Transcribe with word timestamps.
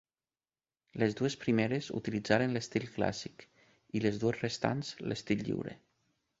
Les 1.03 1.11
dues 1.19 1.35
primeres 1.43 1.89
utilitzaren 1.99 2.57
l'estil 2.57 2.89
clàssic 2.97 3.47
i 4.01 4.05
les 4.07 4.21
dues 4.25 4.43
restants 4.49 4.93
l'estil 5.11 5.49
lliure. 5.51 5.81